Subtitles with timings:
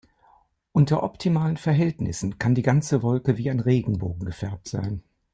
[0.71, 5.03] Unter optimalen Verhältnissen kann die ganze Wolke wie ein Regenbogen gefärbt sein.